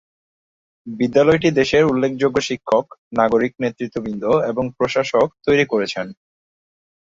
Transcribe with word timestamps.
বিদ্যালয়টি 0.87 1.49
দেশের 1.51 1.83
উল্লেখযোগ্য 1.85 2.37
শিক্ষক, 2.41 2.85
নাগরিক 3.13 3.53
নেতৃবৃন্দ 3.61 4.23
এবং 4.51 4.63
প্রশাসক 4.77 5.27
তৈরি 5.45 5.65
করেছে। 5.71 5.99